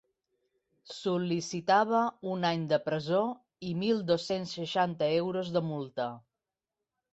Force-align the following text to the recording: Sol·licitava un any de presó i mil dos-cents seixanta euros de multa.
Sol·licitava 0.99 1.99
un 2.31 2.47
any 2.51 2.63
de 2.73 2.79
presó 2.87 3.21
i 3.69 3.75
mil 3.83 4.03
dos-cents 4.09 4.57
seixanta 4.61 5.13
euros 5.21 5.55
de 5.59 5.67
multa. 5.71 6.11